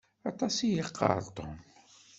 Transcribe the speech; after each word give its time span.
Aṭas 0.29 0.55
i 0.59 0.67
yeqqaṛ 0.69 1.19
Tom. 1.35 1.55